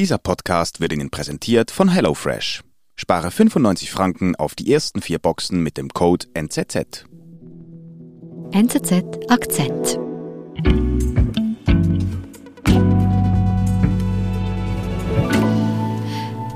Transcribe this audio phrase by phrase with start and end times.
[0.00, 2.62] Dieser Podcast wird Ihnen präsentiert von HelloFresh.
[2.96, 7.04] Spare 95 Franken auf die ersten vier Boxen mit dem Code NZZ.
[8.50, 9.98] NZZ Akzent.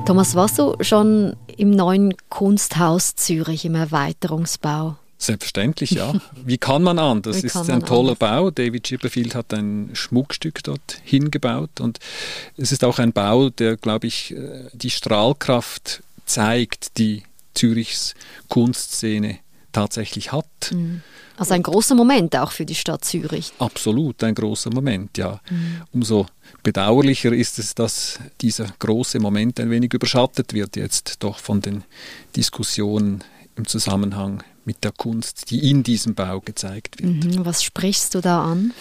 [0.07, 4.97] Thomas Wasso, schon im neuen Kunsthaus Zürich im Erweiterungsbau.
[5.25, 6.13] Selbstverständlich, ja.
[6.45, 7.39] Wie kann man anders?
[7.39, 8.19] Es ist ein toller anders?
[8.19, 8.51] Bau.
[8.51, 11.99] David Chipperfield hat ein Schmuckstück dort hingebaut und
[12.59, 17.23] es ist auch ein Bau, der, glaube ich, äh, die Strahlkraft zeigt, die
[17.55, 18.15] Zürichs
[18.49, 19.39] Kunstszene
[19.73, 20.46] tatsächlich hat.
[20.73, 21.03] Mhm.
[21.37, 23.53] Also ein großer Moment auch für die Stadt Zürich.
[23.59, 25.41] Absolut, ein großer Moment, ja.
[25.51, 25.82] Mhm.
[25.93, 26.27] Umso
[26.63, 31.82] bedauerlicher ist es, dass dieser große Moment ein wenig überschattet wird jetzt doch von den
[32.37, 33.25] Diskussionen
[33.56, 37.25] im Zusammenhang mit der Kunst, die in diesem Bau gezeigt wird.
[37.25, 38.72] Mhm, was sprichst du da an?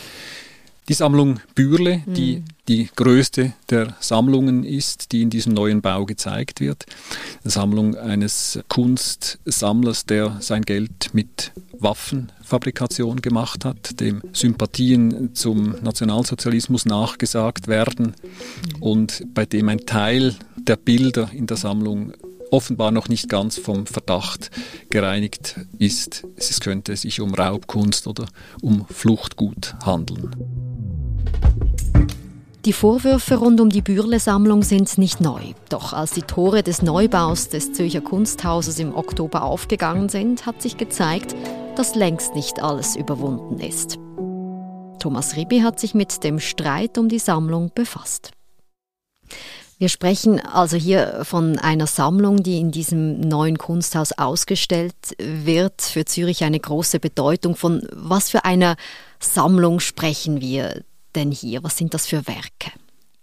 [0.89, 2.13] Die Sammlung Bürle, mhm.
[2.13, 6.85] die die größte der Sammlungen ist, die in diesem neuen Bau gezeigt wird.
[7.43, 16.85] Eine Sammlung eines Kunstsammlers, der sein Geld mit Waffenfabrikation gemacht hat, dem Sympathien zum Nationalsozialismus
[16.85, 18.15] nachgesagt werden
[18.79, 22.13] und bei dem ein Teil der Bilder in der Sammlung
[22.53, 24.51] offenbar noch nicht ganz vom Verdacht
[24.89, 28.27] gereinigt ist, es könnte sich um Raubkunst oder
[28.61, 30.29] um Fluchtgut handeln.
[32.65, 35.41] Die Vorwürfe rund um die Bürle-Sammlung sind nicht neu.
[35.67, 40.77] Doch als die Tore des Neubaus des Zürcher Kunsthauses im Oktober aufgegangen sind, hat sich
[40.77, 41.35] gezeigt,
[41.75, 43.97] dass längst nicht alles überwunden ist.
[44.99, 48.31] Thomas Ribi hat sich mit dem Streit um die Sammlung befasst.
[49.79, 55.81] Wir sprechen also hier von einer Sammlung, die in diesem neuen Kunsthaus ausgestellt wird.
[55.81, 57.55] Für Zürich eine große Bedeutung.
[57.55, 58.75] Von was für einer
[59.19, 60.83] Sammlung sprechen wir
[61.15, 61.63] denn hier?
[61.63, 62.71] Was sind das für Werke?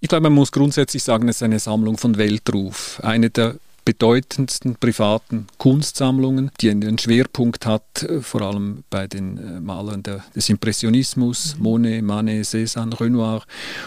[0.01, 3.01] Ich glaube, man muss grundsätzlich sagen, es ist eine Sammlung von Weltruf.
[3.03, 9.60] Eine der bedeutendsten privaten Kunstsammlungen, die einen Schwerpunkt hat, äh, vor allem bei den äh,
[9.60, 13.43] Malern des Impressionismus, Monet, Manet, Cézanne, Renoir.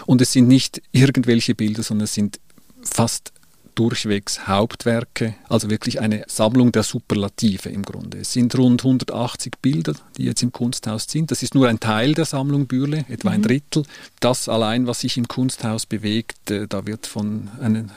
[0.06, 2.38] Und es sind nicht irgendwelche Bilder, sondern es sind
[2.84, 3.32] fast
[3.74, 8.18] durchwegs Hauptwerke, also wirklich eine Sammlung der Superlative im Grunde.
[8.18, 11.30] Es sind rund 180 Bilder, die jetzt im Kunsthaus sind.
[11.30, 13.34] Das ist nur ein Teil der Sammlung Bürle, etwa mhm.
[13.34, 13.84] ein Drittel.
[14.20, 17.90] Das allein, was sich im Kunsthaus bewegt, äh, da wird von einem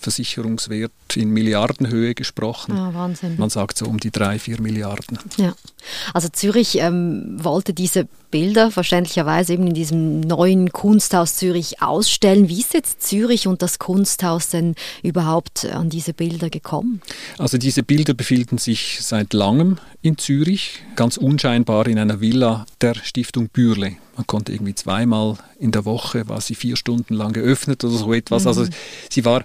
[0.00, 2.72] Versicherungswert in Milliardenhöhe gesprochen.
[2.72, 3.36] Ah, Wahnsinn.
[3.36, 5.18] Man sagt so um die drei, vier Milliarden.
[5.36, 5.54] Ja.
[6.14, 12.48] Also Zürich ähm, wollte diese Bilder verständlicherweise eben in diesem neuen Kunsthaus Zürich ausstellen.
[12.48, 17.02] Wie ist jetzt Zürich und das Kunsthaus denn überhaupt an diese Bilder gekommen?
[17.38, 22.94] Also diese Bilder befinden sich seit langem in Zürich, ganz unscheinbar in einer Villa der
[22.94, 23.96] Stiftung Bürle.
[24.16, 28.12] Man konnte irgendwie zweimal in der Woche, war sie vier Stunden lang geöffnet oder so
[28.12, 28.46] etwas.
[28.46, 28.70] Also mhm.
[29.10, 29.44] sie war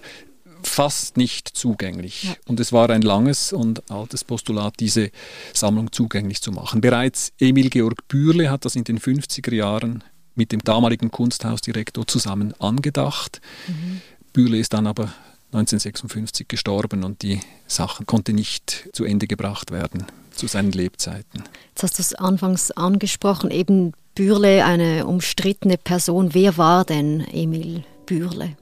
[0.68, 2.24] fast nicht zugänglich.
[2.24, 2.36] Ja.
[2.46, 5.10] Und es war ein langes und altes Postulat, diese
[5.52, 6.80] Sammlung zugänglich zu machen.
[6.80, 12.54] Bereits Emil Georg Bürle hat das in den 50er Jahren mit dem damaligen Kunsthausdirektor zusammen
[12.60, 13.40] angedacht.
[13.68, 14.00] Mhm.
[14.32, 15.12] Bürle ist dann aber
[15.52, 20.06] 1956 gestorben und die Sache konnte nicht zu Ende gebracht werden
[20.36, 21.44] zu seinen Lebzeiten.
[21.70, 26.34] Jetzt hast du es anfangs angesprochen, eben Bürle, eine umstrittene Person.
[26.34, 28.56] Wer war denn Emil Bürle?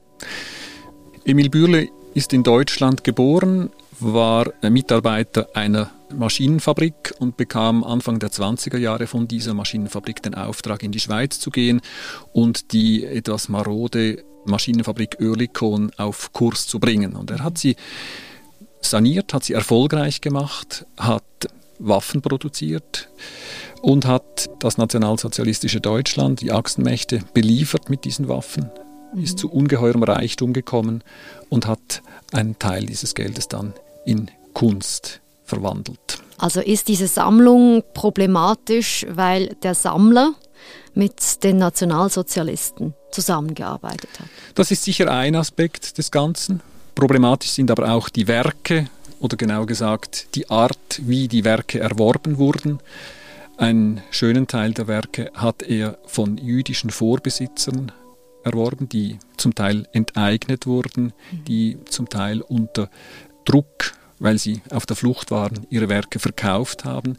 [1.27, 8.77] Emil Bürle ist in Deutschland geboren, war Mitarbeiter einer Maschinenfabrik und bekam Anfang der 20er
[8.77, 11.81] Jahre von dieser Maschinenfabrik den Auftrag, in die Schweiz zu gehen
[12.31, 17.15] und die etwas marode Maschinenfabrik Oerlikon auf Kurs zu bringen.
[17.15, 17.75] Und er hat sie
[18.81, 21.23] saniert, hat sie erfolgreich gemacht, hat
[21.79, 23.09] Waffen produziert
[23.81, 28.69] und hat das nationalsozialistische Deutschland, die Achsenmächte, beliefert mit diesen Waffen
[29.21, 31.03] ist zu ungeheurem Reichtum gekommen
[31.49, 33.73] und hat einen Teil dieses Geldes dann
[34.05, 36.19] in Kunst verwandelt.
[36.37, 40.33] Also ist diese Sammlung problematisch, weil der Sammler
[40.93, 44.27] mit den Nationalsozialisten zusammengearbeitet hat?
[44.55, 46.61] Das ist sicher ein Aspekt des Ganzen.
[46.95, 48.87] Problematisch sind aber auch die Werke
[49.19, 52.79] oder genau gesagt die Art, wie die Werke erworben wurden.
[53.57, 57.91] Einen schönen Teil der Werke hat er von jüdischen Vorbesitzern
[58.45, 61.13] erworben, die zum Teil enteignet wurden,
[61.47, 62.89] die zum Teil unter
[63.43, 67.17] Druck, weil sie auf der Flucht waren, ihre Werke verkauft haben.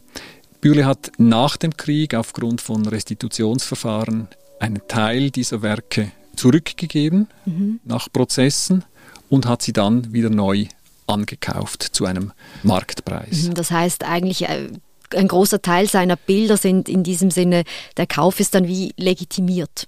[0.61, 4.29] Bürle hat nach dem Krieg aufgrund von Restitutionsverfahren
[4.59, 7.81] einen Teil dieser Werke zurückgegeben mhm.
[7.85, 8.85] nach Prozessen
[9.29, 10.67] und hat sie dann wieder neu
[11.07, 12.33] angekauft zu einem
[12.63, 13.45] Marktpreis.
[13.45, 14.69] Mhm, das heißt eigentlich, äh,
[15.15, 17.65] ein großer Teil seiner Bilder sind in diesem Sinne,
[17.97, 19.87] der Kauf ist dann wie legitimiert.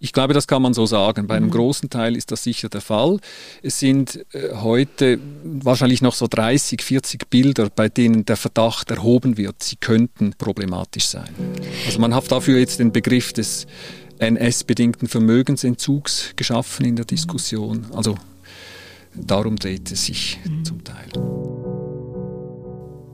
[0.00, 1.26] Ich glaube, das kann man so sagen.
[1.26, 1.52] Bei einem mhm.
[1.52, 3.18] großen Teil ist das sicher der Fall.
[3.62, 9.36] Es sind äh, heute wahrscheinlich noch so 30, 40 Bilder, bei denen der Verdacht erhoben
[9.36, 11.30] wird, sie könnten problematisch sein.
[11.86, 13.66] Also man hat dafür jetzt den Begriff des
[14.18, 17.86] NS-bedingten Vermögensentzugs geschaffen in der Diskussion.
[17.94, 18.16] Also
[19.14, 20.64] darum dreht es sich mhm.
[20.64, 21.08] zum Teil.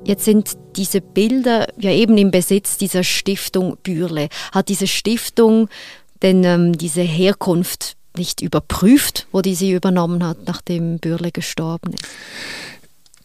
[0.05, 4.29] Jetzt sind diese Bilder ja eben im Besitz dieser Stiftung Bürle.
[4.51, 5.69] Hat diese Stiftung
[6.23, 12.07] denn ähm, diese Herkunft nicht überprüft, wo die sie übernommen hat, nachdem Bürle gestorben ist?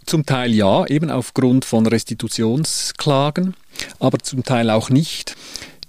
[0.06, 3.56] Zum Teil ja, eben aufgrund von Restitutionsklagen,
[4.00, 5.36] aber zum Teil auch nicht.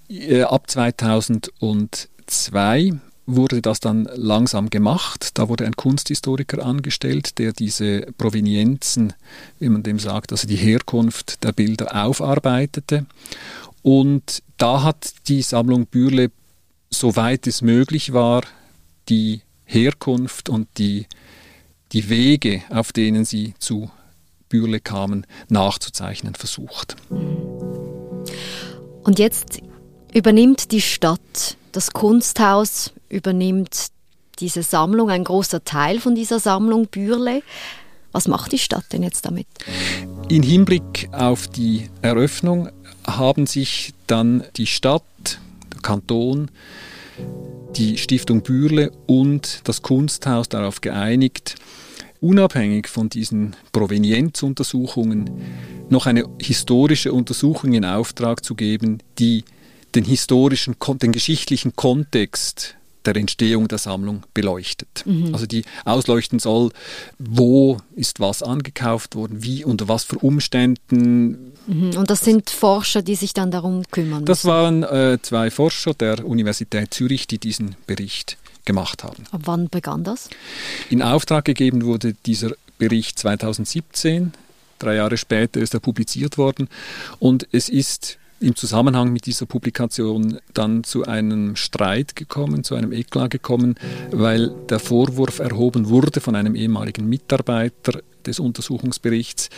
[0.09, 2.93] Äh, ab 2002
[3.27, 5.31] wurde das dann langsam gemacht.
[5.35, 9.13] Da wurde ein Kunsthistoriker angestellt, der diese Provenienzen,
[9.59, 13.05] wie man dem sagt, also die Herkunft der Bilder aufarbeitete.
[13.83, 16.31] Und da hat die Sammlung Bürle,
[16.91, 18.43] soweit es möglich war,
[19.09, 21.07] die Herkunft und die,
[21.93, 23.91] die Wege, auf denen sie zu
[24.49, 26.97] Bürle kamen, nachzuzeichnen versucht.
[29.03, 29.61] Und jetzt
[30.13, 33.89] übernimmt die Stadt das Kunsthaus, übernimmt
[34.39, 37.43] diese Sammlung, ein großer Teil von dieser Sammlung Bürle.
[38.13, 39.47] Was macht die Stadt denn jetzt damit?
[40.29, 42.71] In Hinblick auf die Eröffnung
[43.07, 45.03] haben sich dann die Stadt,
[45.83, 46.51] Kanton,
[47.77, 51.57] die Stiftung Bürle und das Kunsthaus darauf geeinigt,
[52.21, 55.31] unabhängig von diesen Provenienzuntersuchungen
[55.89, 59.45] noch eine historische Untersuchung in Auftrag zu geben, die
[59.95, 62.77] den historischen, den geschichtlichen Kontext
[63.07, 65.05] der Entstehung der Sammlung beleuchtet.
[65.05, 65.33] Mhm.
[65.33, 66.71] Also die ausleuchten soll,
[67.19, 71.53] wo ist was angekauft worden, wie, unter was für Umständen.
[71.67, 71.97] Mhm.
[71.97, 74.25] Und das sind Forscher, die sich dann darum kümmern.
[74.25, 74.49] Das müssen.
[74.49, 79.25] waren äh, zwei Forscher der Universität Zürich, die diesen Bericht gemacht haben.
[79.31, 80.29] Ab wann begann das?
[80.91, 84.33] In Auftrag gegeben wurde dieser Bericht 2017.
[84.79, 86.69] Drei Jahre später ist er publiziert worden.
[87.19, 92.93] Und es ist im Zusammenhang mit dieser Publikation dann zu einem Streit gekommen, zu einem
[92.93, 93.77] Eklat gekommen,
[94.11, 99.49] weil der Vorwurf erhoben wurde von einem ehemaligen Mitarbeiter des Untersuchungsberichts,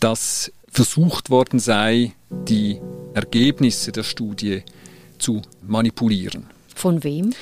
[0.00, 2.78] dass versucht worden sei, die
[3.14, 4.62] Ergebnisse der Studie
[5.18, 6.55] zu manipulieren.
[6.76, 7.32] Von wem?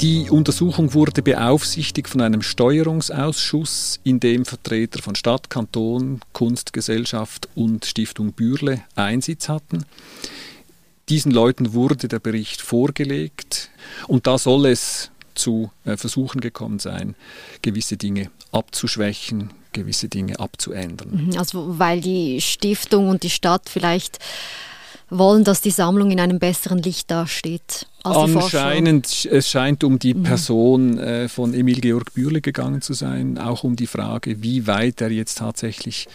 [0.00, 7.84] Die Untersuchung wurde beaufsichtigt von einem Steuerungsausschuss, in dem Vertreter von Stadt, Kanton, Kunstgesellschaft und
[7.84, 9.84] Stiftung Bürle Einsitz hatten.
[11.10, 13.70] Diesen Leuten wurde der Bericht vorgelegt
[14.08, 17.16] und da soll es zu äh, Versuchen gekommen sein,
[17.60, 21.26] gewisse Dinge abzuschwächen, gewisse Dinge abzuändern.
[21.26, 24.18] Mhm, also weil die Stiftung und die Stadt vielleicht
[25.10, 27.86] wollen, dass die Sammlung in einem besseren Licht dasteht.
[28.02, 30.22] Anscheinend, es scheint um die mhm.
[30.22, 35.00] Person äh, von Emil Georg Bürle gegangen zu sein, auch um die Frage, wie weit
[35.00, 36.08] er jetzt tatsächlich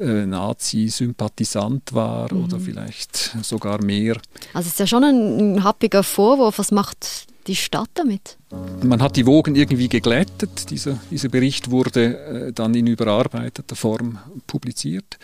[0.00, 2.44] äh, Nazi-Sympathisant war mhm.
[2.44, 4.16] oder vielleicht sogar mehr.
[4.54, 6.58] Also es ist ja schon ein, ein happiger Vorwurf.
[6.58, 8.36] Was macht die Stadt damit?
[8.82, 10.70] Man hat die Wogen irgendwie geglättet.
[10.70, 15.18] Dieser, dieser Bericht wurde äh, dann in überarbeiteter Form publiziert.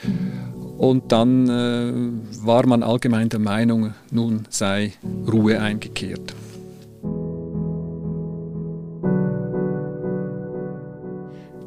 [0.78, 4.92] Und dann äh, war man allgemein der Meinung, nun sei
[5.30, 6.34] Ruhe eingekehrt.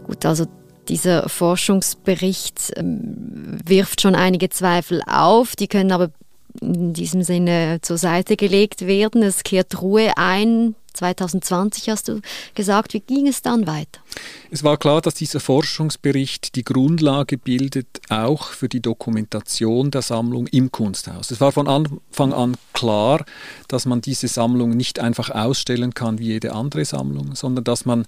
[0.06, 0.46] Gut, also
[0.88, 6.12] dieser Forschungsbericht ähm, wirft schon einige Zweifel auf, die können aber
[6.62, 9.22] in diesem Sinne zur Seite gelegt werden.
[9.22, 10.76] Es kehrt Ruhe ein.
[10.98, 12.22] 2020 hast du
[12.56, 12.94] gesagt.
[12.94, 14.02] Wie ging es dann weiter?
[14.52, 20.48] Es war klar, dass dieser Forschungsbericht die Grundlage bildet, auch für die Dokumentation der Sammlung
[20.48, 21.32] im Kunsthaus.
[21.32, 23.26] Es war von Anfang an klar,
[23.68, 28.06] dass man diese Sammlung nicht einfach ausstellen kann wie jede andere Sammlung, sondern dass man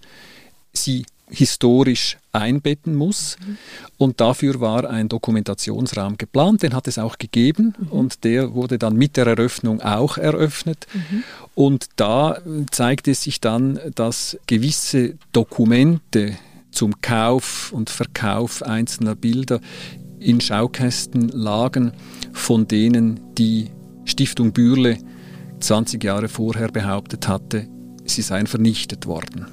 [0.73, 3.37] sie historisch einbetten muss.
[3.39, 3.57] Mhm.
[3.97, 7.87] Und dafür war ein Dokumentationsraum geplant, den hat es auch gegeben mhm.
[7.87, 10.87] und der wurde dann mit der Eröffnung auch eröffnet.
[10.93, 11.23] Mhm.
[11.55, 12.39] Und da
[12.71, 16.35] zeigte es sich dann, dass gewisse Dokumente
[16.71, 19.59] zum Kauf und Verkauf einzelner Bilder
[20.19, 21.93] in Schaukästen lagen,
[22.33, 23.71] von denen die
[24.05, 24.97] Stiftung Bürle
[25.59, 27.67] 20 Jahre vorher behauptet hatte,
[28.05, 29.47] sie seien vernichtet worden.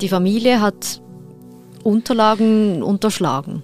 [0.00, 1.00] Die Familie hat
[1.82, 3.62] Unterlagen unterschlagen.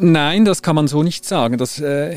[0.00, 1.58] Nein, das kann man so nicht sagen.
[1.58, 2.16] Das, äh,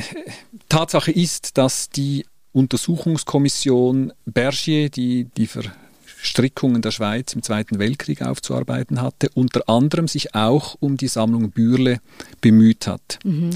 [0.69, 9.01] Tatsache ist, dass die Untersuchungskommission Bergier, die die Verstrickungen der Schweiz im Zweiten Weltkrieg aufzuarbeiten
[9.01, 11.99] hatte, unter anderem sich auch um die Sammlung Bürle
[12.41, 13.19] bemüht hat.
[13.23, 13.51] Mhm.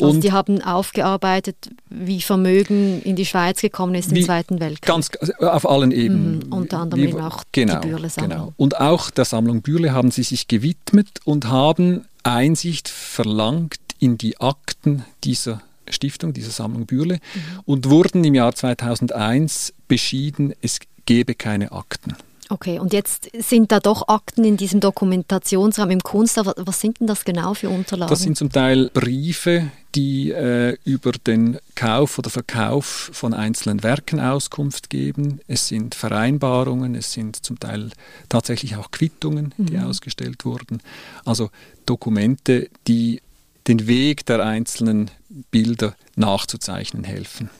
[0.00, 4.86] Also und die haben aufgearbeitet, wie Vermögen in die Schweiz gekommen ist im Zweiten Weltkrieg.
[4.86, 6.38] Ganz auf allen Ebenen.
[6.38, 8.30] Mhm, unter anderem wie, eben auch genau, die Bürle-Sammlung.
[8.30, 8.52] Genau.
[8.56, 14.40] Und auch der Sammlung Bürle haben sie sich gewidmet und haben Einsicht verlangt in die
[14.40, 17.60] Akten dieser Stiftung, dieser Sammlung Bürle mhm.
[17.64, 22.14] und wurden im Jahr 2001 beschieden, es gebe keine Akten.
[22.50, 26.54] Okay, und jetzt sind da doch Akten in diesem Dokumentationsraum im Kunsthaus.
[26.56, 28.10] Was sind denn das genau für Unterlagen?
[28.10, 34.20] Das sind zum Teil Briefe, die äh, über den Kauf oder Verkauf von einzelnen Werken
[34.20, 35.40] Auskunft geben.
[35.46, 37.90] Es sind Vereinbarungen, es sind zum Teil
[38.28, 39.84] tatsächlich auch Quittungen, die mhm.
[39.84, 40.80] ausgestellt wurden.
[41.24, 41.50] Also
[41.84, 43.20] Dokumente, die
[43.68, 45.10] den Weg der einzelnen
[45.50, 47.50] Bilder nachzuzeichnen helfen.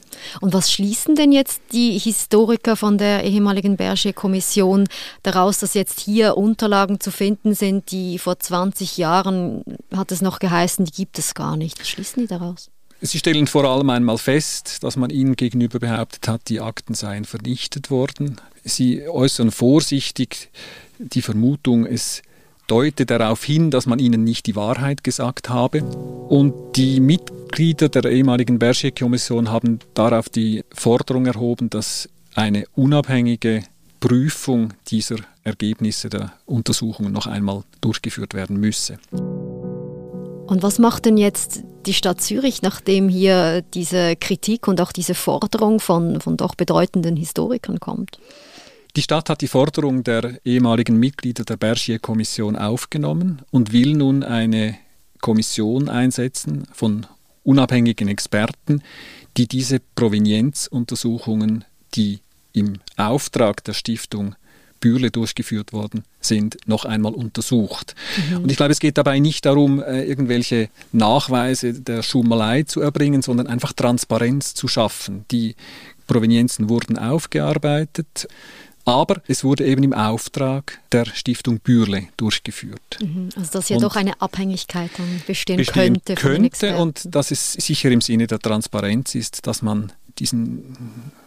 [0.40, 4.88] Und was schließen denn jetzt die Historiker von der ehemaligen Berger-Kommission
[5.22, 9.62] daraus, dass jetzt hier Unterlagen zu finden sind, die vor 20 Jahren,
[9.94, 11.78] hat es noch geheißen, die gibt es gar nicht?
[11.78, 12.70] Was schließen die daraus?
[13.00, 17.24] Sie stellen vor allem einmal fest, dass man ihnen gegenüber behauptet hat, die Akten seien
[17.24, 18.40] vernichtet worden.
[18.64, 20.50] Sie äußern vorsichtig
[20.98, 22.22] die Vermutung, es
[22.68, 25.82] deute darauf hin, dass man ihnen nicht die Wahrheit gesagt habe.
[25.82, 33.64] Und die Mitglieder der ehemaligen Berger-Kommission haben darauf die Forderung erhoben, dass eine unabhängige
[33.98, 38.98] Prüfung dieser Ergebnisse der Untersuchungen noch einmal durchgeführt werden müsse.
[39.10, 45.14] Und was macht denn jetzt die Stadt Zürich, nachdem hier diese Kritik und auch diese
[45.14, 48.18] Forderung von, von doch bedeutenden Historikern kommt?
[48.98, 54.76] Die Stadt hat die Forderung der ehemaligen Mitglieder der Bergier-Kommission aufgenommen und will nun eine
[55.20, 57.06] Kommission einsetzen von
[57.44, 58.82] unabhängigen Experten,
[59.36, 61.64] die diese Provenienzuntersuchungen,
[61.94, 62.18] die
[62.52, 64.34] im Auftrag der Stiftung
[64.80, 67.94] Bürle durchgeführt worden sind, noch einmal untersucht.
[68.30, 68.42] Mhm.
[68.42, 73.22] Und ich glaube, es geht dabei nicht darum, äh, irgendwelche Nachweise der Schummelei zu erbringen,
[73.22, 75.24] sondern einfach Transparenz zu schaffen.
[75.30, 75.54] Die
[76.08, 78.26] Provenienzen wurden aufgearbeitet.
[78.88, 82.98] Aber es wurde eben im Auftrag der Stiftung Bürle durchgeführt.
[83.02, 86.14] Mhm, also dass ja und doch eine Abhängigkeit dann bestehen, bestehen könnte.
[86.14, 90.74] könnte und dass es sicher im Sinne der Transparenz ist, dass man diesen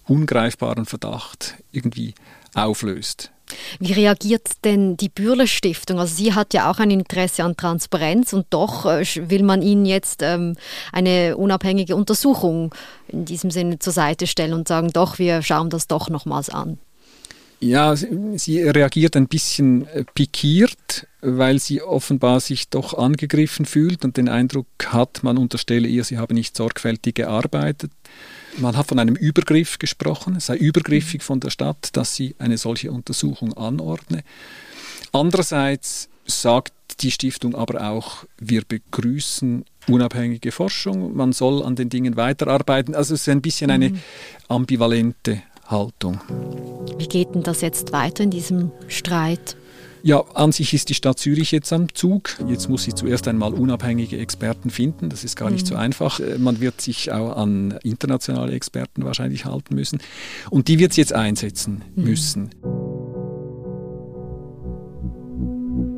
[0.07, 2.15] ungreifbaren Verdacht irgendwie
[2.55, 3.31] auflöst.
[3.79, 5.99] Wie reagiert denn die Bürle Stiftung?
[5.99, 9.85] Also sie hat ja auch ein Interesse an Transparenz und doch äh, will man ihnen
[9.85, 10.55] jetzt ähm,
[10.91, 12.73] eine unabhängige Untersuchung
[13.07, 16.79] in diesem Sinne zur Seite stellen und sagen, doch, wir schauen das doch nochmals an.
[17.63, 24.17] Ja, sie reagiert ein bisschen äh, pikiert, weil sie offenbar sich doch angegriffen fühlt und
[24.17, 27.91] den Eindruck hat, man unterstelle ihr, sie habe nicht sorgfältig gearbeitet.
[28.57, 32.57] Man hat von einem Übergriff gesprochen, es sei übergriffig von der Stadt, dass sie eine
[32.57, 34.23] solche Untersuchung anordne.
[35.11, 42.15] Andererseits sagt die Stiftung aber auch, wir begrüßen unabhängige Forschung, man soll an den Dingen
[42.15, 42.95] weiterarbeiten.
[42.95, 43.99] Also es ist ein bisschen eine mhm.
[44.47, 46.19] ambivalente Haltung.
[46.97, 49.55] Wie geht denn das jetzt weiter in diesem Streit?
[50.03, 52.37] Ja, an sich ist die Stadt Zürich jetzt am Zug.
[52.47, 55.09] Jetzt muss sie zuerst einmal unabhängige Experten finden.
[55.09, 55.69] Das ist gar nicht mhm.
[55.69, 56.19] so einfach.
[56.19, 59.99] Äh, man wird sich auch an internationale Experten wahrscheinlich halten müssen.
[60.49, 62.03] Und die wird es jetzt einsetzen mhm.
[62.03, 62.49] müssen.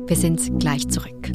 [0.06, 1.32] Wir sind gleich zurück.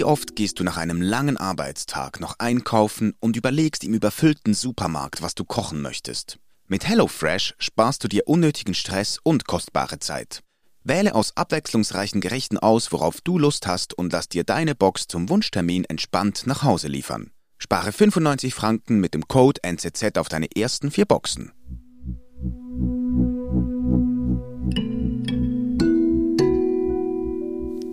[0.00, 5.20] Wie oft gehst du nach einem langen Arbeitstag noch einkaufen und überlegst im überfüllten Supermarkt,
[5.20, 6.38] was du kochen möchtest?
[6.68, 10.40] Mit HelloFresh sparst du dir unnötigen Stress und kostbare Zeit.
[10.84, 15.28] Wähle aus abwechslungsreichen Gerichten aus, worauf du Lust hast und lass dir deine Box zum
[15.28, 17.32] Wunschtermin entspannt nach Hause liefern.
[17.58, 21.52] Spare 95 Franken mit dem Code NZZ auf deine ersten vier Boxen.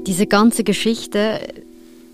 [0.07, 1.65] Diese ganze Geschichte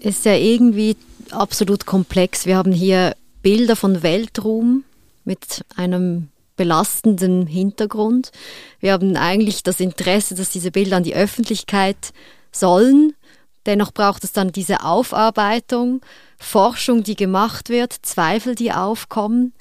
[0.03, 0.97] ist ja irgendwie
[1.31, 2.45] absolut komplex.
[2.45, 4.83] Wir haben hier Bilder von Weltruhm
[5.23, 8.31] mit einem belastenden Hintergrund.
[8.79, 12.13] Wir haben eigentlich das Interesse, dass diese Bilder an die Öffentlichkeit
[12.51, 13.13] sollen.
[13.65, 16.01] Dennoch braucht es dann diese Aufarbeitung,
[16.37, 19.53] Forschung, die gemacht wird, Zweifel, die aufkommen.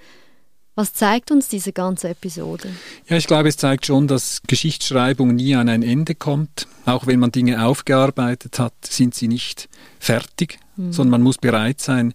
[0.75, 2.71] Was zeigt uns diese ganze Episode?
[3.07, 6.67] Ja, ich glaube, es zeigt schon, dass Geschichtsschreibung nie an ein Ende kommt.
[6.87, 10.93] Auch wenn man Dinge aufgearbeitet hat, sind sie nicht fertig, mhm.
[10.93, 12.15] sondern man muss bereit sein,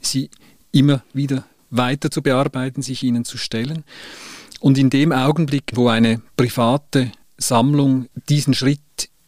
[0.00, 0.30] sie
[0.72, 3.84] immer wieder weiter zu bearbeiten, sich ihnen zu stellen.
[4.60, 8.80] Und in dem Augenblick, wo eine private Sammlung diesen Schritt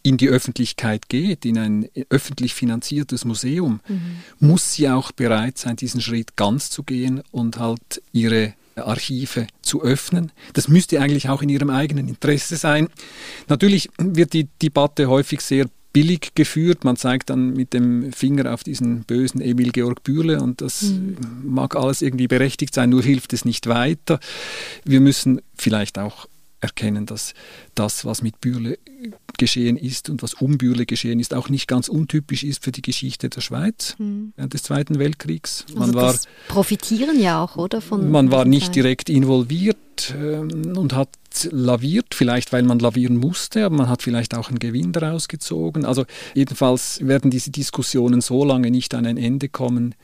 [0.02, 4.19] in die Öffentlichkeit geht, in ein öffentlich finanziertes Museum, mhm.
[4.40, 9.83] muss sie auch bereit sein, diesen Schritt ganz zu gehen und halt ihre Archive zu
[9.83, 10.33] öffnen.
[10.52, 12.88] Das müsste eigentlich auch in ihrem eigenen Interesse sein.
[13.49, 16.85] Natürlich wird die Debatte häufig sehr billig geführt.
[16.85, 21.16] Man zeigt dann mit dem Finger auf diesen bösen Emil Georg Bürle und das mhm.
[21.45, 24.19] mag alles irgendwie berechtigt sein, nur hilft es nicht weiter.
[24.85, 26.26] Wir müssen vielleicht auch
[26.64, 27.35] erkennen, dass
[27.75, 28.78] das, was mit Bürle
[29.38, 32.83] geschehen ist und was um Bürle geschehen ist, auch nicht ganz untypisch ist für die
[32.83, 34.33] Geschichte der Schweiz hm.
[34.37, 35.66] während des Zweiten Weltkriegs.
[35.75, 36.14] Man also war,
[36.49, 37.80] profitieren ja auch, oder?
[37.80, 41.09] Von man war nicht direkt involviert ähm, und hat
[41.50, 45.85] laviert, vielleicht weil man lavieren musste, aber man hat vielleicht auch einen Gewinn daraus gezogen.
[45.85, 46.04] Also
[46.35, 49.94] jedenfalls werden diese Diskussionen so lange nicht an ein Ende kommen,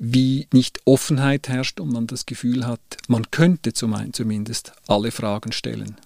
[0.00, 5.96] wie nicht Offenheit herrscht und man das Gefühl hat, man könnte zumindest alle Fragen stellen.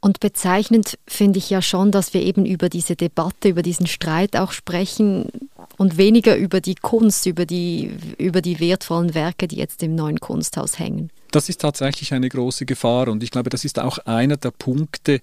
[0.00, 4.36] Und bezeichnend finde ich ja schon, dass wir eben über diese Debatte, über diesen Streit
[4.36, 5.28] auch sprechen
[5.76, 10.20] und weniger über die Kunst, über die, über die wertvollen Werke, die jetzt im neuen
[10.20, 11.10] Kunsthaus hängen.
[11.32, 15.20] Das ist tatsächlich eine große Gefahr und ich glaube, das ist auch einer der Punkte,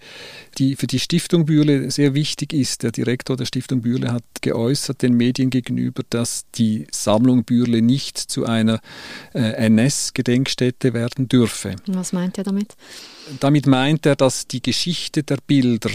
[0.58, 2.84] die für die Stiftung Bühle sehr wichtig ist.
[2.84, 8.18] Der Direktor der Stiftung Bühle hat geäußert den Medien gegenüber, dass die Sammlung Bühle nicht
[8.18, 8.80] zu einer
[9.34, 11.78] äh, NS-Gedenkstätte werden dürfe.
[11.88, 12.76] Was meint er damit?
[13.40, 15.90] Damit meint er, dass die Geschichte der Bilder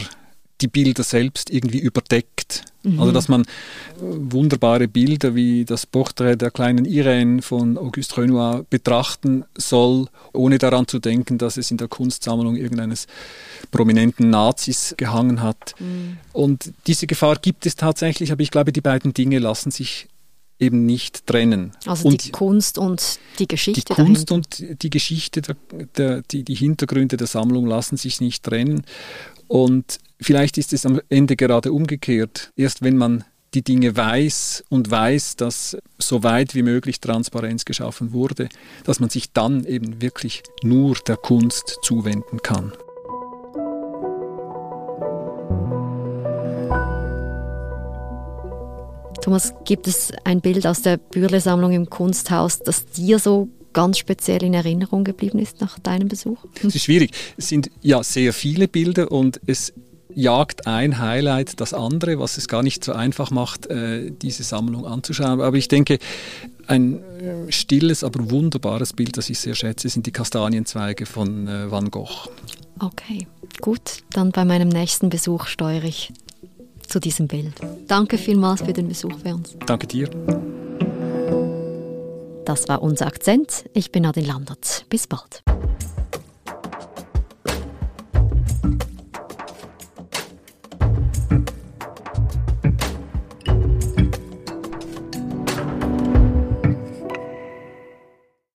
[0.61, 2.65] die Bilder selbst irgendwie überdeckt.
[2.83, 3.01] Mhm.
[3.01, 3.45] Also dass man
[4.01, 10.87] wunderbare Bilder wie das Porträt der kleinen Irene von Auguste Renoir betrachten soll, ohne daran
[10.87, 13.07] zu denken, dass es in der Kunstsammlung irgendeines
[13.71, 15.75] prominenten Nazis gehangen hat.
[15.79, 16.19] Mhm.
[16.33, 20.09] Und diese Gefahr gibt es tatsächlich, aber ich glaube, die beiden Dinge lassen sich
[20.59, 21.73] eben nicht trennen.
[21.87, 23.83] Also und die Kunst und die Geschichte.
[23.85, 24.35] Die Kunst dahinter.
[24.35, 25.57] und die Geschichte, der,
[25.97, 28.83] der, die, die Hintergründe der Sammlung lassen sich nicht trennen.
[29.47, 32.53] Und vielleicht ist es am Ende gerade umgekehrt.
[32.57, 38.13] Erst wenn man die Dinge weiß und weiß, dass so weit wie möglich Transparenz geschaffen
[38.13, 38.49] wurde,
[38.85, 42.73] dass man sich dann eben wirklich nur der Kunst zuwenden kann.
[49.23, 54.43] Thomas, gibt es ein Bild aus der Bürle-Sammlung im Kunsthaus, das dir so ganz speziell
[54.43, 56.39] in Erinnerung geblieben ist nach deinem Besuch?
[56.63, 57.11] Es ist schwierig.
[57.37, 59.73] Es sind ja sehr viele Bilder und es
[60.19, 64.85] jagt ein Highlight das andere, was es gar nicht so einfach macht, äh, diese Sammlung
[64.85, 65.41] anzuschauen.
[65.41, 65.99] Aber ich denke,
[66.67, 71.71] ein äh, stilles, aber wunderbares Bild, das ich sehr schätze, sind die Kastanienzweige von äh,
[71.71, 72.29] Van Gogh.
[72.81, 73.29] Okay,
[73.61, 74.03] gut.
[74.11, 76.13] Dann bei meinem nächsten Besuch steuere ich
[76.87, 77.55] zu diesem Bild.
[77.87, 79.57] Danke vielmals für den Besuch bei uns.
[79.67, 80.11] Danke dir.
[82.45, 83.67] Das war unser Akzent.
[83.73, 84.85] Ich bin Nadine Landert.
[84.89, 85.45] Bis bald.